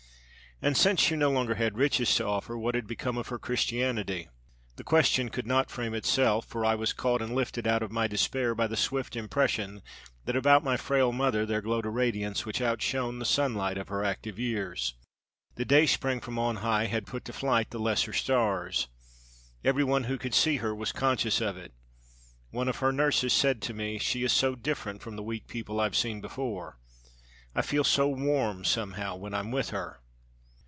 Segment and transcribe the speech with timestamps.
[0.63, 4.29] And since she no longer had riches to offer, what had become of her Christianity?
[4.75, 8.05] The question could not frame itself, for I was caught and lifted out of my
[8.05, 9.81] despair by the swift impression
[10.25, 14.03] that about my frail mother there glowed a radiance which outshone the sunlight of her
[14.03, 14.93] active years.
[15.55, 18.87] The dayspring from on high had but put to flight the lesser stars.
[19.63, 21.73] Every one who could see her was conscious of it.
[22.51, 25.79] One of her nurses said to me, 'She is so different from the weak people
[25.79, 26.77] I've seen before.
[27.55, 29.97] I feel so warm, somehow, when I'm with her.'